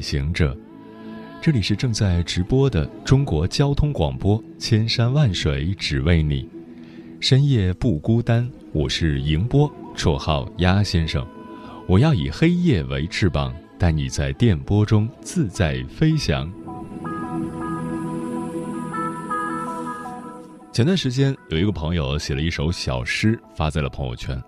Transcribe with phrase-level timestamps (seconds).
[0.00, 0.56] 行者，
[1.40, 6.48] 这里是正在直播的中国交通广播，千山万水只为你，
[7.20, 8.48] 深夜不孤单。
[8.72, 11.26] 我是迎波，绰号鸭先生。
[11.86, 16.50] 我要以黑夜为翅膀，带你在电波中自在飞翔。
[20.72, 24.40] 前段时间有一个朋友写了一首小诗发在了朋友圈，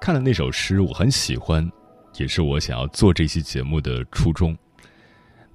[0.00, 1.70] 看了那首诗，我很喜欢。
[2.18, 4.56] 也是我想要做这期节目的初衷。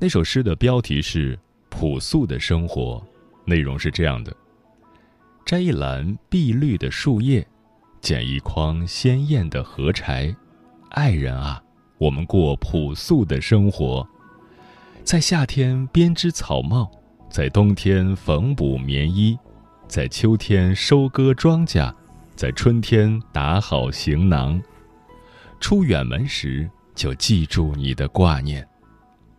[0.03, 1.35] 那首诗的标题是
[1.69, 2.99] 《朴素的生活》，
[3.47, 4.35] 内容是这样的：
[5.45, 7.47] 摘一篮碧绿的树叶，
[8.01, 10.35] 捡一筐鲜艳的荷柴，
[10.89, 11.61] 爱人啊，
[11.99, 14.03] 我们过朴素的生活，
[15.03, 16.89] 在夏天编织草帽，
[17.29, 19.37] 在冬天缝补棉衣，
[19.87, 21.93] 在秋天收割庄稼，
[22.35, 24.59] 在春天打好行囊。
[25.59, 28.67] 出远门时，就记住你的挂念，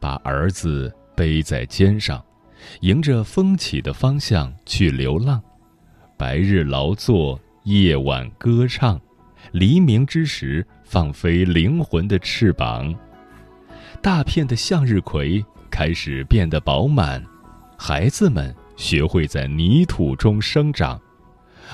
[0.02, 2.20] 把儿子背在肩上，
[2.80, 5.40] 迎着风起的方向去流浪。
[6.18, 9.00] 白日劳作，夜晚歌唱，
[9.52, 12.92] 黎明之时放飞灵魂的翅膀。
[14.02, 17.24] 大片的向日葵开始变得饱满，
[17.78, 21.00] 孩子们学会在泥土中生长，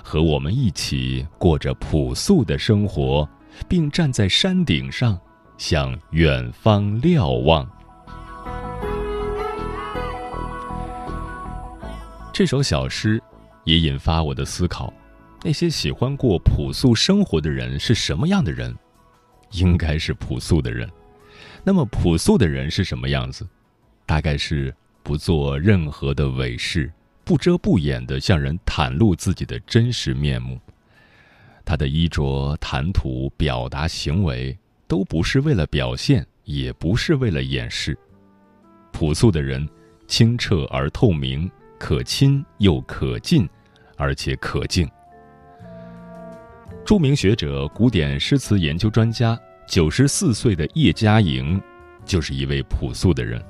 [0.04, 3.26] 和我们一起过着朴素的生活。
[3.66, 5.18] 并站在山顶上，
[5.56, 7.68] 向远方瞭望。
[12.38, 13.20] 这首小诗
[13.64, 14.94] 也引发我的思考：
[15.42, 18.72] 那些喜欢过朴素生活的人是什么样的人？
[19.54, 20.88] 应该是朴素的人。
[21.64, 23.44] 那么，朴素的人是什么样子？
[24.06, 24.72] 大概是
[25.02, 26.88] 不做任何的伪饰，
[27.24, 30.60] 不遮不掩的向人袒露自己的真实面目。
[31.64, 34.56] 他的衣着、谈吐、表达、行为，
[34.86, 37.98] 都不是为了表现，也不是为了掩饰。
[38.92, 39.68] 朴素的人，
[40.06, 43.48] 清澈而透明，可亲又可近，
[43.96, 44.88] 而且可敬。
[46.84, 51.60] 著名学者、古典诗词研究专家、九十四岁的叶嘉莹，
[52.04, 53.42] 就是一位朴素的人。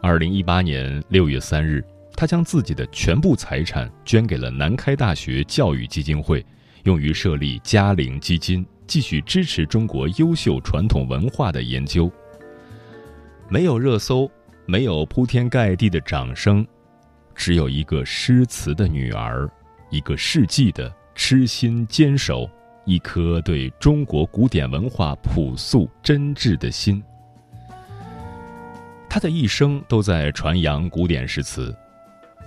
[0.00, 1.84] 二零一八年六月三日，
[2.16, 6.44] 他将自己的全部财产捐给了南开大学教育基金会。
[6.84, 12.10] 用于设立嘉陵基金，继续支持中国优秀传统文化的研究。
[13.48, 14.30] 没有热搜，
[14.64, 16.64] 没有铺天盖地的掌声，
[17.38, 19.48] 只有一个诗词的女儿，
[19.90, 22.50] 一个世纪的痴心坚守，
[22.84, 27.00] 一颗对中国古典文化朴素真挚的心。
[29.08, 31.74] 他的一生都在传扬古典诗词。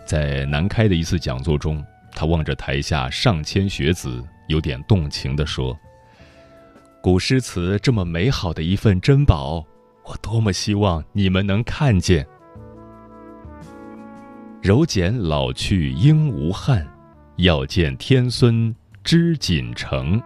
[0.06, 1.84] 在南开的一次讲座中。
[2.14, 5.76] 他望着台下上千学子，有点动情地说
[7.02, 9.66] ：“古诗词这么美好的一份珍宝，
[10.04, 12.28] 我多么希望你们能看见。
[14.62, 16.88] 柔茧老去应无憾，
[17.38, 18.74] 要见天孙
[19.04, 20.22] 知锦城。”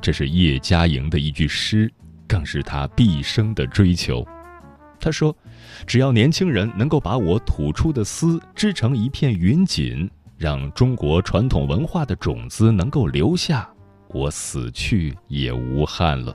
[0.00, 1.92] 这是叶嘉莹的一句诗，
[2.28, 4.24] 更是他毕生的追求。
[5.00, 5.36] 他说
[5.84, 10.08] ：“只要年轻人能够把我吐出的丝织成一片云锦。”
[10.38, 13.68] 让中国传统文化的种子能够留下，
[14.08, 16.34] 我死去也无憾了。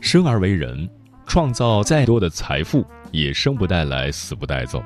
[0.00, 0.90] 生而为人，
[1.32, 4.84] 创造再多的财富，也生不带来，死不带走。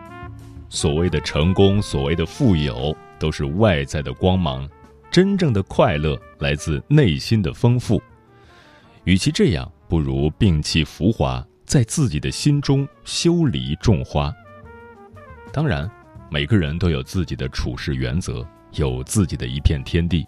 [0.68, 4.64] 所谓的成功，所谓的富有，都是外在的光芒。
[5.10, 8.00] 真正的快乐来自内心的丰富。
[9.02, 11.44] 与其这样，不如摒弃浮华。
[11.64, 14.32] 在自己的心中修篱种花。
[15.52, 15.90] 当然，
[16.30, 20.24] 每个人都有自己的处事原则，有自己的一片天地。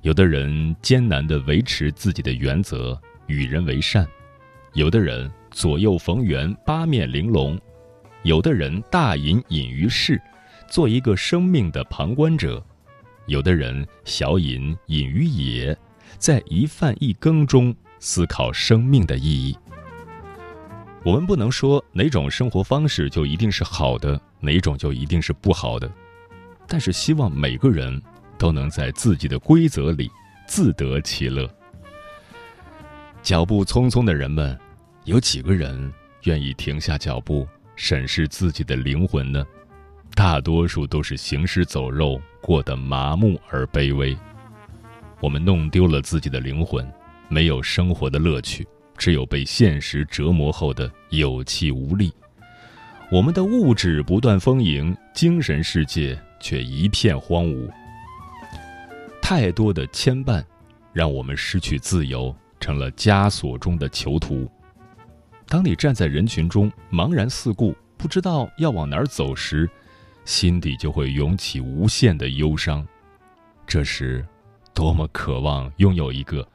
[0.00, 4.06] 有的人艰难地维持自己的原则，与人为善；
[4.74, 7.58] 有的人左右逢源，八面玲珑；
[8.22, 10.20] 有的人大隐隐于市，
[10.68, 12.62] 做一个生命的旁观者；
[13.26, 15.76] 有的人小隐隐于野，
[16.18, 19.56] 在一饭一羹中思考生命的意义。
[21.04, 25.90] 我们不能说哪种生活方式就一定是好的，哪种就一定是不好的，
[26.66, 28.00] 但是希望每个人
[28.36, 30.10] 都能在自己的规则里
[30.46, 31.48] 自得其乐。
[33.28, 34.58] 脚步匆匆的人们，
[35.04, 35.92] 有几个人
[36.22, 37.46] 愿意停下脚步
[37.76, 39.46] 审视自己的灵魂呢？
[40.14, 44.16] 大多数都是行尸走肉，过得麻木而卑微。
[45.20, 46.90] 我们弄丢了自己的灵魂，
[47.28, 48.66] 没有生活的乐趣，
[48.96, 52.10] 只有被现实折磨后的有气无力。
[53.12, 57.68] 我们的物质不断丰盈，精神世界却一片荒芜。
[59.20, 60.42] 太多的牵绊，
[60.94, 64.50] 让我们失去自由，成了枷锁中的囚徒。
[65.46, 69.68] 当你站在人群中，茫然四顾，不知道要往哪儿走时，
[70.24, 72.86] 心底就会涌起无限的忧伤。
[73.66, 74.26] 这时，
[74.74, 76.46] 多么渴望拥有一个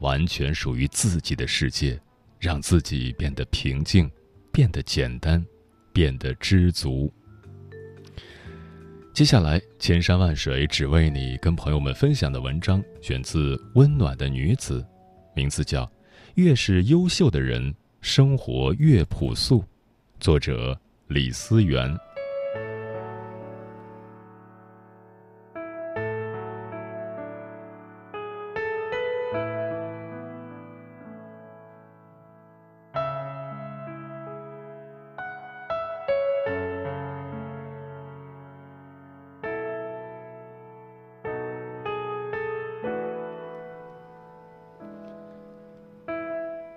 [0.00, 2.00] 完全属于自己的世界，
[2.38, 4.10] 让自己变得平静，
[4.52, 5.44] 变得简单。
[5.92, 7.12] 变得知足。
[9.12, 14.80] 接下来，千山万水只为你，跟朋友们分享的文章选自《温暖的女子》，
[15.40, 15.86] 名字叫
[16.34, 19.60] 《越是优秀的人，生活越朴素》，
[20.20, 20.78] 作者
[21.08, 21.98] 李思源。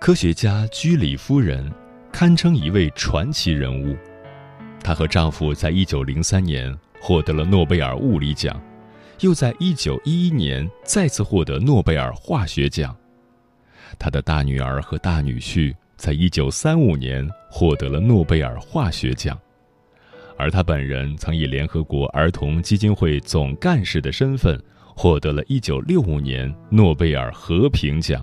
[0.04, 1.72] 科学家居里夫人
[2.12, 3.96] 堪称一位传奇人物。
[4.82, 8.62] 她和丈夫在1903年获得了诺贝尔物理奖，
[9.20, 12.94] 又在1911年再次获得诺贝尔化学奖。
[13.98, 19.40] 她的大女儿和大女婿在1935年获得了诺贝尔化学奖，
[20.36, 24.62] 而她本人曾以联合国儿童基金会总干事的身份
[24.94, 28.22] 获得了1965年诺贝尔和平奖。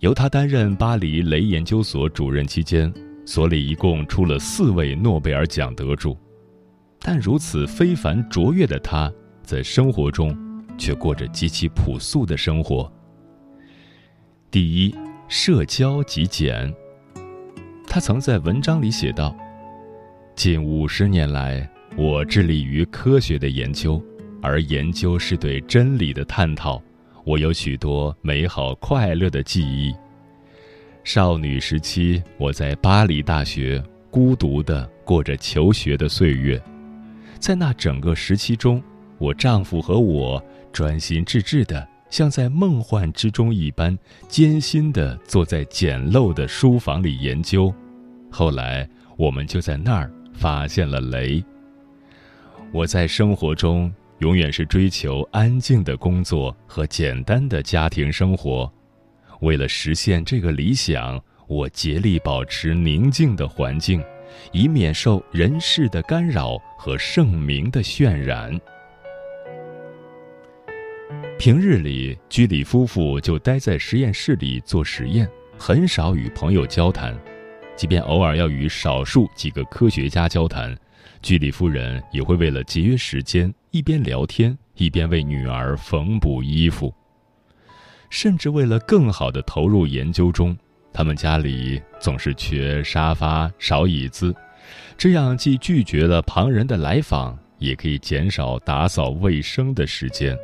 [0.00, 2.92] 由他担任巴黎雷研究所主任期间，
[3.26, 6.16] 所里一共出了四位诺贝尔奖得主，
[6.98, 9.12] 但如此非凡卓越的他，
[9.42, 10.34] 在生活中
[10.78, 12.90] 却过着极其朴素的生活。
[14.50, 14.94] 第一，
[15.28, 16.74] 社交极简。
[17.86, 19.36] 他曾在文章里写道
[20.34, 24.02] ：“近五十年来，我致力于科学的研究，
[24.40, 26.82] 而研究是对真理的探讨。”
[27.24, 29.94] 我有许多美好快乐的记忆。
[31.04, 36.60] 少女时期，我在巴黎大学孤独地过着求学的岁月。
[37.38, 38.82] 在那整个时期中，
[39.18, 47.72] 我丈夫和我专心致志地，像在梦幻之中一般，艰辛地坐在简陋的书房里研究。
[48.30, 51.42] 后来，我们就在那儿发现了雷。
[52.72, 53.92] 我在生活中。
[54.20, 58.70] 永远是追求安静的工作和简单的家庭生活。
[59.40, 61.18] 为了实现这个理想，
[61.48, 64.04] 我竭力保持宁静的环境，
[64.52, 68.58] 以免受人事的干扰和盛名的渲染。
[71.38, 75.26] 平日里，居里夫妇就待在实验室里做实验，
[75.56, 77.18] 很少与朋友交谈。
[77.74, 80.76] 即便偶尔要与少数几个科学家交谈。
[81.22, 86.92] 居里夫人也会为了节约时间，一边聊天一边为女儿缝补衣服。
[88.08, 90.56] 甚至为了更好的投入研究中，
[90.92, 94.34] 他们家里总是缺沙发、少椅子，
[94.98, 100.36] 这样既拒绝了旁人的来访，也可以减少打扫卫生的时间。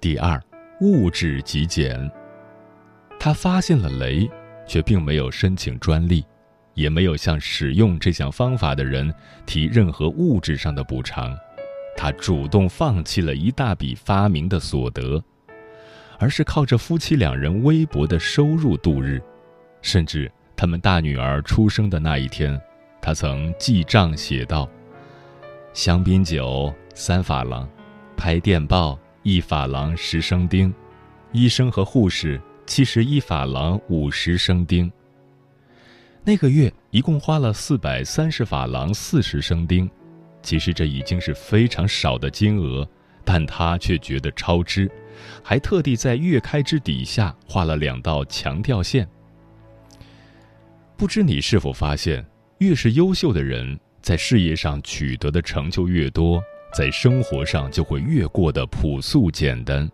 [0.00, 0.42] 第二，
[0.80, 2.10] 物质极简。
[3.18, 4.28] 他发现了镭。
[4.68, 6.26] 却并没有申请专利，
[6.76, 9.12] 也没有向使用这项方法的人
[9.44, 11.36] 提任何物质上的补偿。
[11.96, 15.20] 他主动放弃了一大笔发明的所得，
[16.18, 19.20] 而是靠着夫妻两人微薄的收入度日。
[19.82, 22.60] 甚至他们大女儿出生的那一天，
[23.00, 24.68] 他曾记账写道
[25.72, 27.68] ：“香槟酒三法郎，
[28.16, 30.72] 拍电报一法郎十生丁，
[31.32, 34.90] 医生和护士。”七十一法郎五十生丁。
[36.28, 39.88] 那个月一共花了四百三十法郎四十生丁，
[40.42, 42.84] 其实这已经是非常少的金额，
[43.24, 44.90] 但他却觉得超支，
[45.40, 49.08] 还特地在月开支底下画了两道强调线。
[50.96, 52.26] 不知你是否发现，
[52.58, 56.42] 越是优秀的人，在事业上取得的成就越多，
[56.74, 59.88] 在生活上就会越过得朴素简单。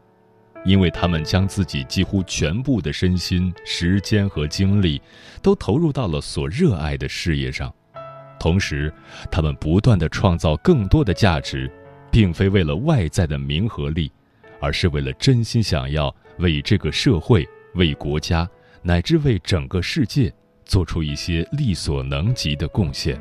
[0.64, 5.00] 因为他们将自己几乎全部的身心、时间和精力，
[5.42, 7.73] 都投入到了所热爱的事业上，
[8.38, 8.92] 同时，
[9.31, 11.71] 他们不断的创造更多的价值，
[12.11, 14.11] 并非为了外在的名和利，
[14.61, 18.49] 而是为了真心想要为这个社会、为国家
[18.83, 20.33] 乃至为整个世界
[20.64, 23.21] 做出一些力所能及的贡献。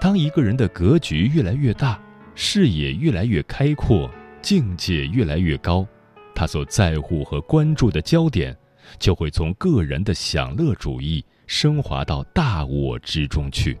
[0.00, 1.98] 当一个人的格局越来越大，
[2.34, 4.10] 视野越来越开阔，
[4.44, 5.86] 境界越来越高，
[6.34, 8.54] 他所在乎和关注的焦点，
[8.98, 11.24] 就会从个人的享乐主义。
[11.46, 13.78] 升华到大我之中去。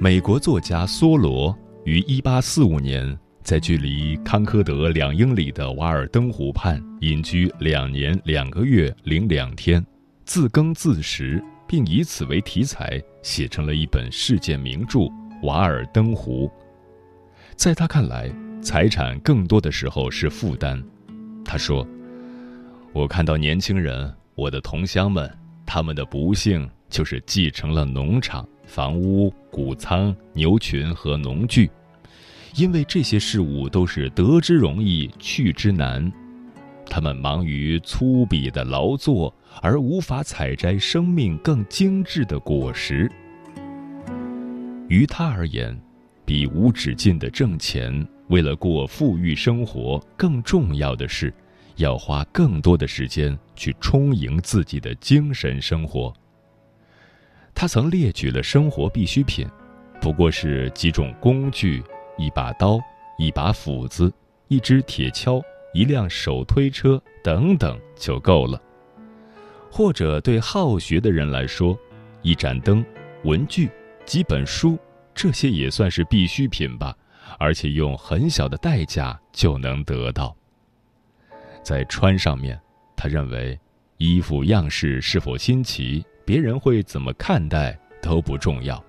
[0.00, 9.84] 美国作家梭罗于一八四五年在距离康科德两英里的瓦尔登湖畔隐居两年两个月零两天。
[10.24, 14.98] 自耕自食，并以此为题材写成了一本世界名著
[15.42, 16.46] 《瓦尔登湖》。
[17.56, 18.32] 在他看来，
[18.62, 20.80] 财产更多的时候是负担。
[21.44, 21.84] 他说
[22.94, 25.28] ：“我看到年轻人，我的同乡们，
[25.66, 31.68] 他们的不幸就是继承了农场、房屋、谷仓、牛群和农具，
[32.54, 36.10] 因为这些事物都是得之容易，去之难。
[36.86, 43.10] 他们忙于粗鄙的劳作。”而无法采摘生命更精致的果实。
[44.88, 45.78] 于他而言，
[46.24, 51.34] 比无止境的挣钱，为了过富裕生活，更重要的是，
[51.76, 56.14] 要花更多的时间去充盈自己的精神生活。
[57.52, 59.46] 他曾列举了生活必需品，
[60.00, 61.82] 不过是几种工具：
[62.20, 62.78] 一把刀、
[63.16, 64.12] 一把斧子、
[64.48, 68.60] 一只铁锹、一辆手推车等等，就够了。
[69.70, 71.78] 或者对好学的人来说，
[72.20, 72.84] 一盏灯、
[73.24, 73.70] 文具、
[74.04, 74.78] 几本书，
[75.14, 76.94] 这些也算是必需品吧，
[77.38, 80.36] 而且用很小的代价就能得到。
[81.62, 82.60] 在穿上面，
[82.94, 83.58] 他认为，
[83.96, 88.82] 衣服样式是否新奇，别人会怎么看待都不重要。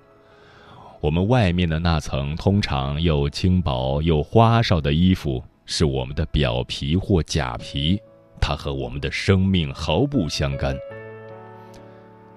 [1.02, 8.00] 我们外面的那层通常又轻薄又花哨的衣服，是我们的表皮或假皮。
[8.40, 10.78] 它和我们的生命毫不相干。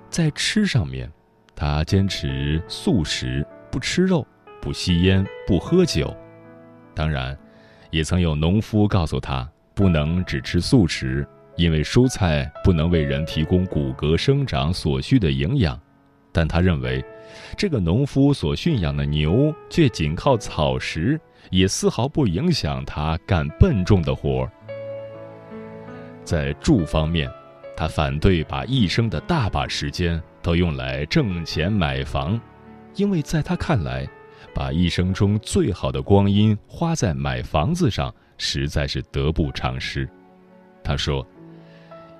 [0.08, 1.12] 在吃上面，
[1.54, 4.26] 他坚持素食，不吃肉，
[4.62, 6.16] 不吸烟，不喝酒。
[6.94, 7.36] 当然，
[7.90, 15.78] 也曾有农夫告诉他，不能只吃素食，因为蔬菜不能为人提供骨骼生长所需的营养。
[16.32, 17.04] 但他认为，
[17.56, 24.52] 这个农夫所驯养的牛却仅靠草食，也丝毫不影响他干笨重的活儿。
[26.24, 27.30] 在住方面，
[27.76, 32.40] 他反对把一生的大把时间都用来挣钱买房，
[32.94, 34.08] 因为在他看来，
[34.54, 40.08] 把一生中最好的光阴花在买房子上实在是得不偿失。
[40.82, 41.26] 他说：“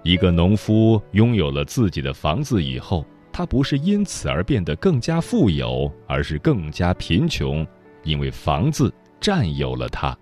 [0.03, 7.67] 一个农夫拥有了自己的房子以后，他不是因此而变得更加富有，而是更加贫穷，
[8.03, 10.17] 因为房子占有了他。”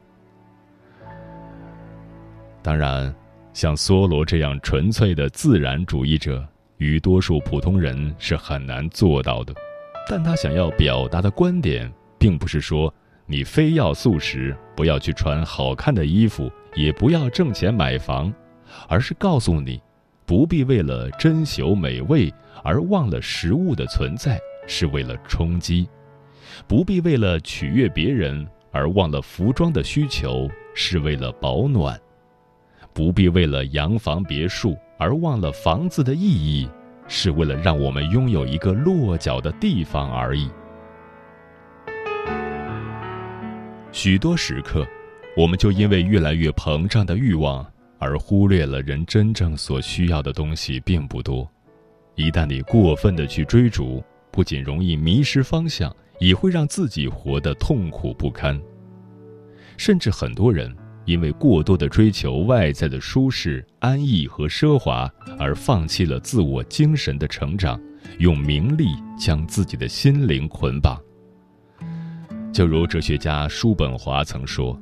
[2.61, 3.15] 当然。
[3.55, 6.43] 像梭罗这样纯粹的自然主义者，
[6.79, 9.53] 与多数普通人是很难做到的。
[10.09, 12.91] 但他想要表达的观点，并不是说
[13.27, 18.33] 你非要素食，不要去穿好看的衣服，也不要挣钱买房，
[18.89, 19.79] 而是告诉你，
[20.25, 25.89] 不必为了珍馐美味而忘了食物的存在是为了充饥，
[26.67, 32.01] 不必为了取悦别人而忘了服装的需求是为了保暖。
[32.95, 36.69] 不必为了洋房别墅而忘了房子的意义，
[37.09, 40.51] 是为了让我们拥有一个落脚的地方而已。
[43.91, 44.87] 许多时刻，
[45.37, 47.67] 我们就因为越来越膨胀的欲望
[48.03, 51.49] 而忽略了人真正所需要的东西并不多。
[52.17, 58.61] 一旦你过分的去追逐，不仅容易迷失方向，也会让自己活得痛苦不堪。
[59.77, 60.75] 甚至很多人。
[61.05, 67.81] 因为过多的追求外在的舒适、安逸和奢华，而放弃了自我精神的成长，
[68.21, 68.87] 用名利
[69.19, 70.97] 将自己的心灵捆绑。
[72.53, 74.81] 就如哲学家叔本华曾说：“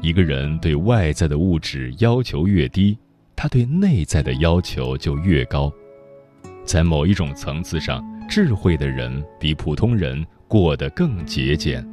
[0.00, 2.96] 一个人对外在的物质要求越低，
[3.34, 5.72] 他对内在的要求就越高。
[6.64, 11.86] 在某一种层次上，智慧的人比普通人过得更节俭。”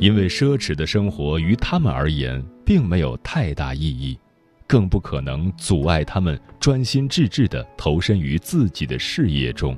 [0.00, 4.18] 因为奢侈的生活于他们而言并没有太大意义，
[4.66, 9.76] 更不可能阻碍他们专心致志地投身于自己的事业中。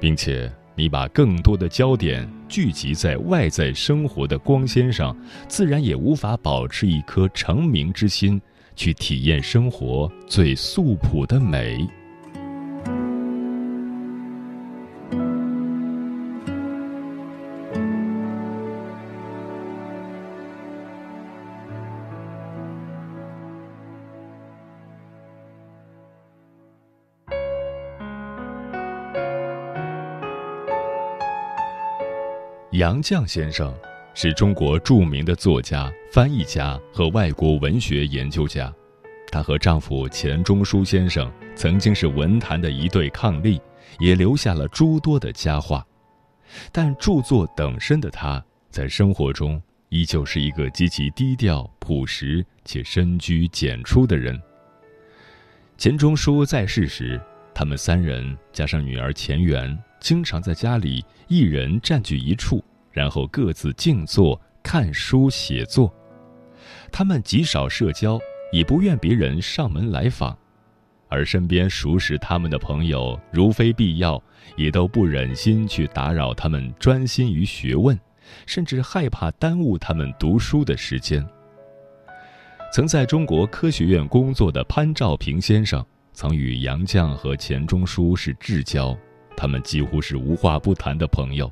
[0.00, 5.16] 并且你把更多的焦点聚集在外在生活的光鲜上，
[5.48, 8.38] 自然也无法保持一颗成名之心，
[8.76, 11.88] 去体验生活最素朴的美。
[32.82, 33.72] 杨绛先生
[34.12, 38.74] 是中国著名的作家、翻译家和外国文学研究家。
[39.30, 43.60] 她和丈夫钱钟书先生曾经是文坛的一对伉俪，
[44.00, 45.86] 也留下了诸多的佳话。
[46.72, 54.36] 但著作等身的她，在生活中依旧是一个极其低调、朴实且深居简出的人。
[55.78, 57.20] 钱钟书在世时，
[57.54, 59.78] 他们三人加上女儿钱媛。
[60.00, 62.60] 经常在家里一人占据一处，
[62.92, 65.92] 然后各自静坐看书写作。
[66.92, 68.20] 他们极少社交，
[68.52, 70.36] 也不愿别人上门来访，
[71.08, 74.22] 而身边熟识他们的朋友，如非必要，
[74.56, 77.98] 也都不忍心去打扰他们专心于学问，
[78.46, 81.26] 甚至害怕耽误他们读书的时间。
[82.72, 88.96] 曾在中国科学院工作的潘兆平先生，曾与杨绛和钱钟书是至交。
[89.36, 91.50] 他们几乎是无话不谈的朋友。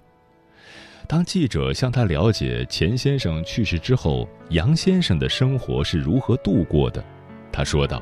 [1.10, 7.04] 当记者向他了解钱先生去世之后，杨先生的生活是如何度过的，
[7.50, 8.00] 他说道：“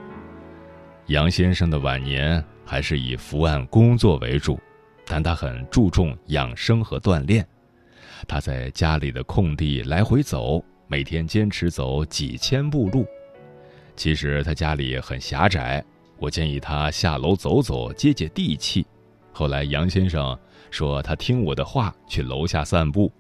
[1.09, 4.61] 杨先生的晚年还是以伏案工作为主，
[5.07, 7.49] 但他很注重养生和锻炼。
[8.27, 13.07] 他在家里的空地来回走，每天坚持走几千步路。
[13.97, 15.83] 其实他家里很狭窄，
[16.19, 18.87] 我建议他下楼走走，接接地气。”
[19.39, 20.37] 后来，杨先生
[20.69, 23.13] 说他听我的话去楼下散步，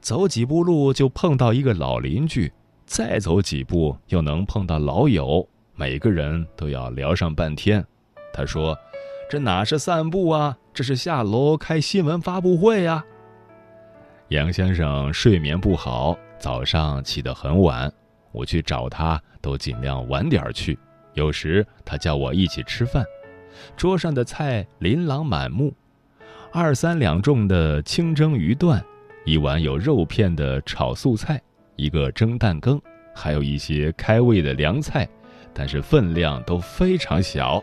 [0.00, 2.52] 走几步路就碰到一个老邻居，
[2.84, 7.86] 再走几步又能碰到老友，每个人都要聊上半天。
[8.32, 8.76] 他说
[9.30, 13.04] ：“这哪是散步啊，这是下楼开新闻发布会呀。”
[14.30, 17.88] 杨先生睡眠不好，早上起得很晚，
[18.32, 20.76] 我去找他都尽量晚点去，
[21.12, 23.04] 有时他叫我一起吃饭。
[23.76, 25.74] 桌上的菜琳琅满目，
[26.52, 28.84] 二三两重的清蒸鱼段，
[29.24, 31.40] 一碗有肉片的炒素菜，
[31.76, 32.80] 一个蒸蛋羹，
[33.14, 35.08] 还有一些开胃的凉菜，
[35.52, 37.62] 但是分量都非常小。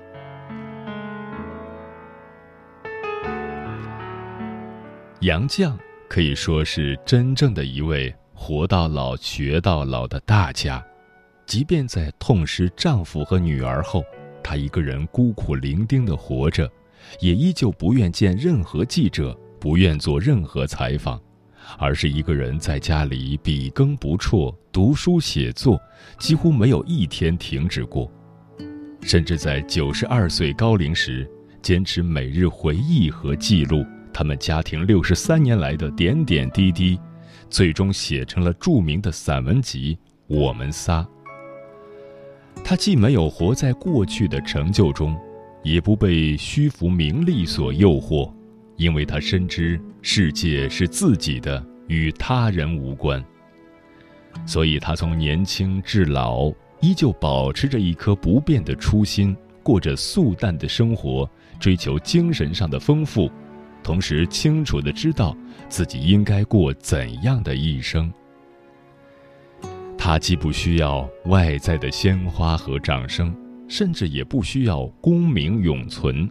[5.22, 5.72] 杨绛
[6.10, 10.84] 可以说是真正的一位活到老学到老的大家，
[11.46, 14.04] 即便在痛失丈夫和女儿后。
[14.44, 16.70] 他一个人孤苦伶仃地活着，
[17.20, 21.20] 也依旧不愿见任何记者，不愿做任何采访，
[21.78, 25.80] 而是一个人在家里笔耕不辍，读书写作，
[26.20, 28.12] 几乎没有一天停止过。
[29.02, 31.30] 甚至在九十二岁高龄时，
[31.62, 37.00] 坚持每日回忆和记录他们家庭六十三年来的点点滴滴，
[37.50, 39.96] 最终写成了著名的散文集
[40.28, 41.02] 《我们仨》。
[42.64, 45.18] 他既没有活在过去的成就中，
[45.64, 48.32] 也不被虚浮名利所诱惑，
[48.78, 53.24] 因为他深知世界是自己的，与他人无关。
[54.46, 63.30] 所以，他从年轻至老，依旧保持着一颗不变的初心，过着素淡的生活，追求精神上的丰富，
[63.84, 65.36] 同时清楚的知道
[65.68, 68.12] 自己应该过怎样的一生。
[70.04, 73.32] 他既不需要外在的鲜花和掌声，
[73.70, 76.28] 甚至也不需要功名永存。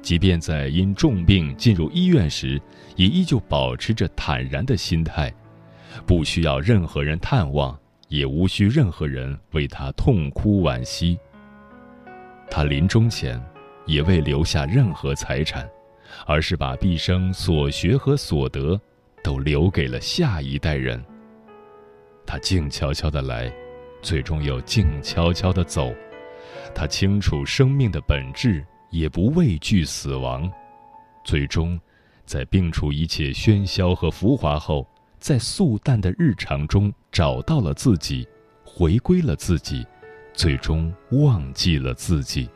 [0.00, 2.62] 即便在因重病进入医院时，
[2.94, 5.34] 也依旧保持着坦然的心态，
[6.06, 11.18] 不需要任何人探望，也无需任何人为他痛哭惋惜。
[12.48, 13.42] 他临终前，
[13.86, 15.68] 也未留下任何财产，
[16.26, 18.80] 而是把毕生所学和所得，
[19.20, 21.04] 都留给了下一代人。
[22.30, 23.52] 他静悄悄的来，
[24.00, 25.92] 最终又静悄悄的走。
[26.72, 30.48] 他清楚生命的本质，也不畏惧死亡。
[31.24, 31.76] 最终，
[32.24, 34.86] 在摒除一切喧嚣和浮华后，
[35.18, 38.24] 在素淡的日常中找到了自己，
[38.62, 39.84] 回归了自己，
[40.32, 42.48] 最终忘记了自己。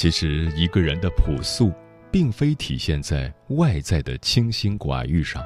[0.00, 1.70] 其实，一个人的朴素，
[2.10, 5.44] 并非体现在外在的清心寡欲上，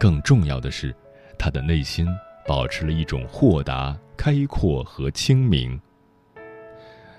[0.00, 0.92] 更重要的是，
[1.38, 2.04] 他的内心
[2.44, 5.80] 保持了一种豁达、开阔和清明。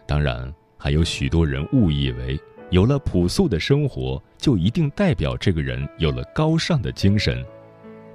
[0.05, 2.37] 当然，还有许多人误以为，
[2.71, 7.41] 有了朴素的生活，就一定代表这个人有了高尚的精神。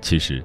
[0.03, 0.45] 其实，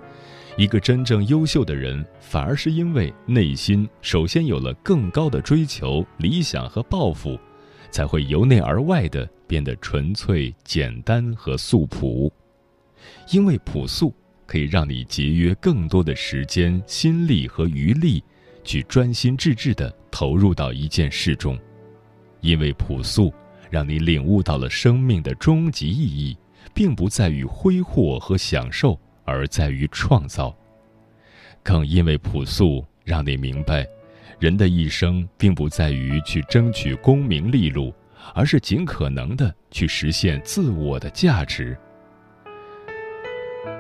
[0.56, 7.38] 一个真正优秀的人，反而是因为内心首先有了更高的追求、理想和抱负，
[7.91, 12.32] 才会由内而外的变得纯粹、简单和素朴。
[13.32, 14.13] 因为朴素
[14.45, 18.24] 可以让你节约更多的时间、心力和余力，
[18.63, 21.58] 去专心致志的投入到一件事中。
[22.41, 23.34] 因为朴素，
[23.69, 26.38] 让你领悟到了生命的终极意义，
[26.74, 29.00] 并不在于挥霍和享受。
[29.28, 30.56] 而在于创造，
[31.63, 33.84] 更因为朴素，让你明白，
[34.39, 37.93] 人的一生并不在于去争取功名利禄，
[38.34, 41.78] 而是尽可能的去实现自我的价值。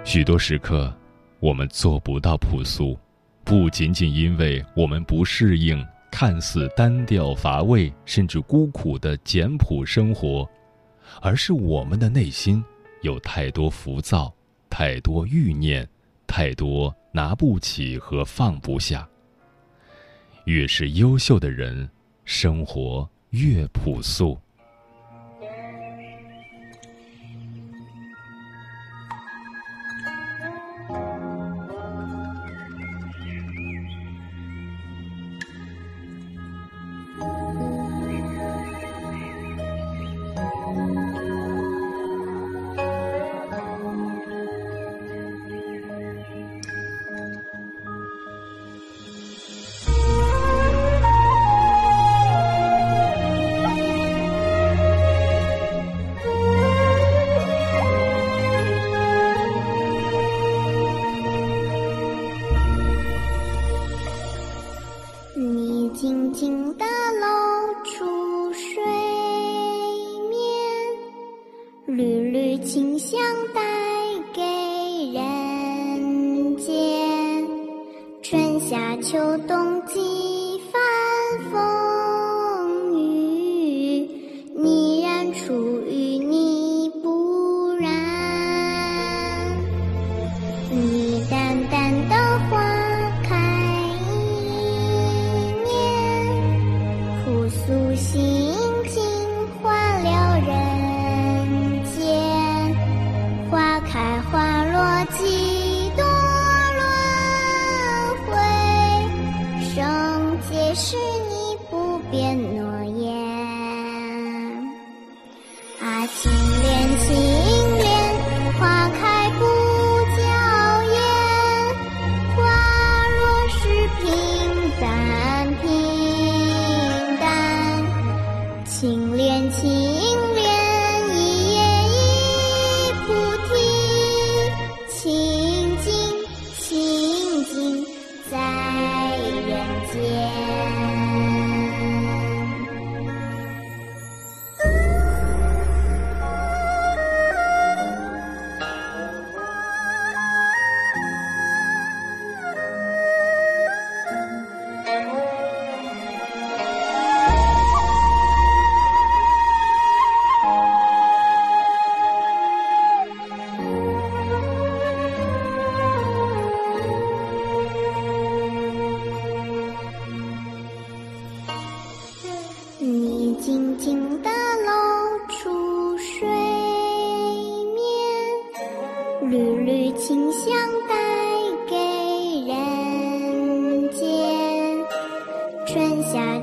[0.03, 0.93] 许多时刻，
[1.39, 2.97] 我们做不到朴素，
[3.43, 10.47] 不仅仅因为我们不适应看似单调乏味甚至孤苦的简朴生活，
[11.21, 12.63] 而是我们的内心
[13.01, 14.33] 有太多浮躁。
[14.69, 15.87] 太多欲念，
[16.27, 19.07] 太多拿不起和放不下。
[20.45, 21.89] 越是优秀的人，
[22.23, 24.39] 生活越朴素。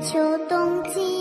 [0.03, 1.12] 秋冬季